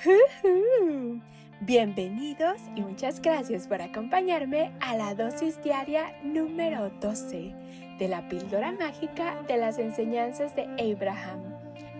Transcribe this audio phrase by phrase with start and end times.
[1.60, 7.54] Bienvenidos y muchas gracias por acompañarme a la dosis diaria número 12
[7.98, 11.42] de la píldora mágica de las enseñanzas de Abraham.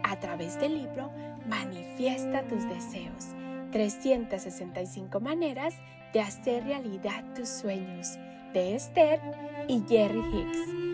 [0.02, 1.10] A través del libro
[1.46, 3.34] Manifiesta tus deseos.
[3.72, 5.74] 365 maneras
[6.14, 8.18] de hacer realidad tus sueños
[8.54, 9.20] de Esther
[9.68, 10.89] y Jerry Hicks.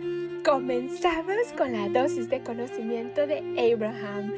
[0.47, 3.39] Comenzamos con la dosis de conocimiento de
[3.75, 4.33] Abraham.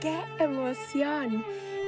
[0.00, 1.44] ¡Qué emoción!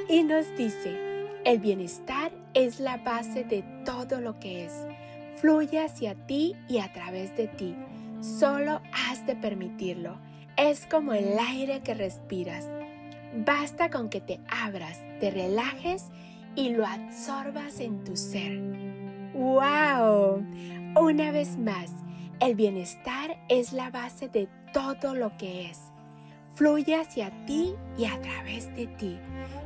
[0.09, 4.87] Y nos dice, el bienestar es la base de todo lo que es.
[5.41, 7.75] Fluye hacia ti y a través de ti.
[8.21, 10.17] Solo has de permitirlo.
[10.57, 12.71] Es como el aire que respiras.
[13.45, 16.05] Basta con que te abras, te relajes
[16.55, 18.61] y lo absorbas en tu ser.
[19.35, 20.47] ¡Wow!
[20.97, 21.91] Una vez más,
[22.41, 25.81] el bienestar es la base de todo lo que es.
[26.55, 29.19] Fluye hacia ti y a través de ti.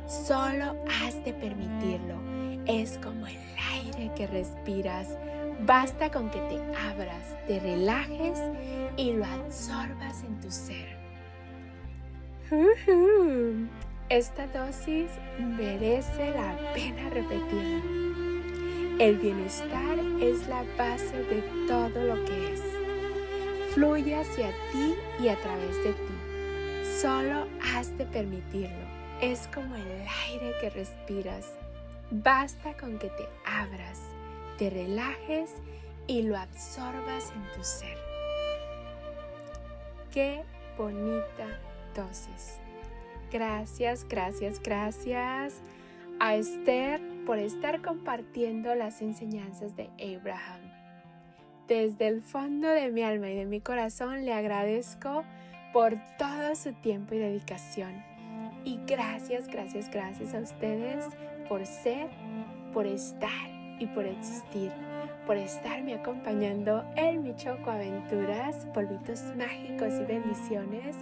[0.07, 2.15] Solo has de permitirlo.
[2.65, 3.37] Es como el
[3.71, 5.17] aire que respiras.
[5.65, 6.55] Basta con que te
[6.89, 8.39] abras, te relajes
[8.97, 10.97] y lo absorbas en tu ser.
[14.09, 18.22] Esta dosis merece la pena repetirla.
[19.03, 22.61] El bienestar es la base de todo lo que es.
[23.73, 26.93] Fluye hacia ti y a través de ti.
[27.01, 28.87] Solo has de permitirlo.
[29.19, 31.51] Es como el aire que respiras.
[32.11, 33.99] Basta con que te abras,
[34.57, 35.51] te relajes
[36.07, 37.97] y lo absorbas en tu ser.
[40.13, 40.45] Qué
[40.77, 41.59] bonita
[41.93, 42.57] dosis.
[43.33, 45.55] Gracias, gracias, gracias
[46.23, 50.61] a Esther por estar compartiendo las enseñanzas de Abraham.
[51.67, 55.25] Desde el fondo de mi alma y de mi corazón le agradezco
[55.73, 58.01] por todo su tiempo y dedicación.
[58.63, 61.03] Y gracias, gracias, gracias a ustedes
[61.49, 62.07] por ser,
[62.71, 63.49] por estar
[63.79, 64.71] y por existir,
[65.27, 70.95] por estarme acompañando en mi Choco Aventuras, polvitos mágicos y bendiciones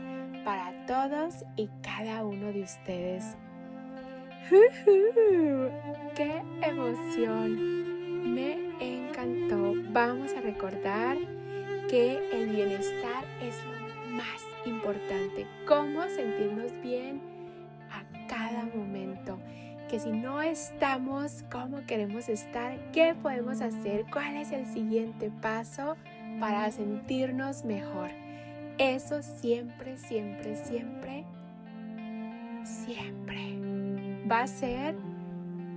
[0.43, 3.37] para todos y cada uno de ustedes.
[4.49, 8.33] ¡Qué emoción!
[8.33, 9.73] Me encantó.
[9.91, 11.17] Vamos a recordar
[11.89, 15.45] que el bienestar es lo más importante.
[15.67, 17.21] Cómo sentirnos bien
[17.91, 19.39] a cada momento.
[19.89, 24.05] Que si no estamos como queremos estar, ¿qué podemos hacer?
[24.11, 25.97] ¿Cuál es el siguiente paso
[26.39, 28.09] para sentirnos mejor?
[28.77, 31.25] Eso siempre, siempre, siempre,
[32.63, 33.90] siempre
[34.31, 34.95] va a ser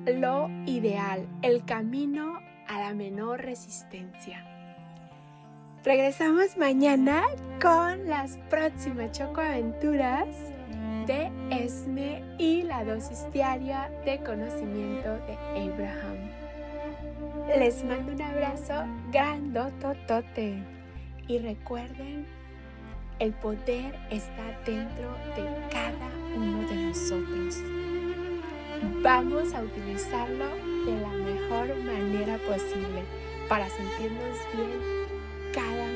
[0.06, 2.38] lo ideal, el camino
[2.68, 4.44] a la menor resistencia.
[5.82, 7.24] Regresamos mañana
[7.60, 10.28] con las próximas chocoaventuras
[11.06, 16.30] de Esme y la dosis diaria de conocimiento de Abraham.
[17.58, 20.62] Les mando un abrazo grandototote
[21.26, 22.24] y recuerden
[23.18, 27.83] el poder está dentro de cada uno de nosotros.
[29.02, 30.46] Vamos a utilizarlo
[30.86, 33.02] de la mejor manera posible
[33.48, 35.04] para sentirnos bien
[35.52, 35.86] cada